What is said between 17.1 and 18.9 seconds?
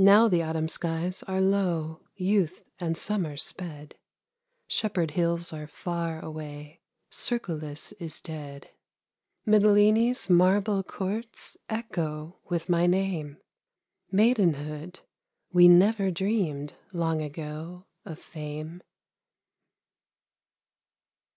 ago of fame.